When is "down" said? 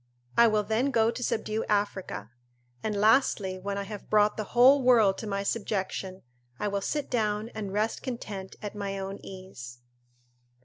7.07-7.49